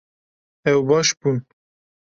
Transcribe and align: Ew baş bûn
Ew 0.71 0.79
baş 0.87 1.09
bûn 1.19 1.37